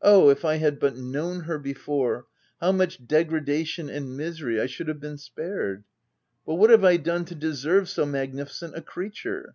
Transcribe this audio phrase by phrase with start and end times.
[0.00, 0.30] Oh!
[0.30, 2.24] if I had but known her before,
[2.58, 5.84] how much degra dation and misery I should have been spared!
[6.46, 9.54] But what have I done to deserve so magnificent a creature